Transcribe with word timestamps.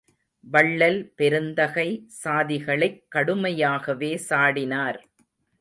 வள்ளல் 0.43 1.13
பெருந்தகை 1.15 1.85
சாதிகளைக் 2.23 2.99
கடுமையாகவே 3.15 4.11
சாடினார். 4.29 4.99